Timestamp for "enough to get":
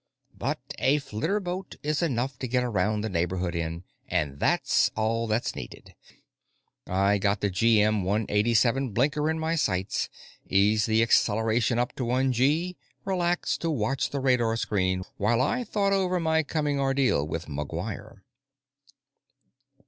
2.01-2.63